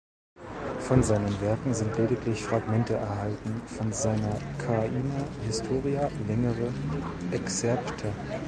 Von 0.79 1.03
seinen 1.03 1.39
Werken 1.41 1.75
sind 1.75 1.95
lediglich 1.95 2.41
Fragmente 2.43 2.95
erhalten, 2.95 3.61
von 3.67 3.93
seiner 3.93 4.35
"Kaine 4.57 5.27
Historia" 5.45 6.09
längere 6.27 6.73
Exzerpte. 7.29 8.11